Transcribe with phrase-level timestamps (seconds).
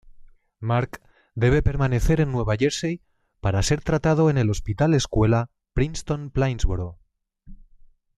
[0.61, 0.99] Mark
[1.35, 3.03] debe permanecer en Nueva Jersey
[3.39, 6.97] para ser tratado en el Hospital Escuela Princeton-Plainsboro.